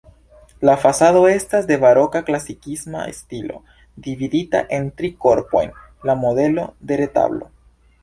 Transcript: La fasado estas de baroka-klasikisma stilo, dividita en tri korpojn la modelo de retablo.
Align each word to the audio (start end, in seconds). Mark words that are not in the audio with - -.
La 0.69 0.73
fasado 0.85 1.19
estas 1.31 1.67
de 1.71 1.77
baroka-klasikisma 1.83 3.05
stilo, 3.19 3.61
dividita 4.09 4.65
en 4.81 4.91
tri 4.99 5.15
korpojn 5.27 5.81
la 6.11 6.21
modelo 6.27 6.69
de 6.91 7.03
retablo. 7.07 7.57